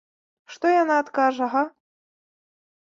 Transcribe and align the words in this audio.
Што 0.53 0.65
яна 0.81 0.95
адкажа, 1.03 1.45
га? 1.57 1.63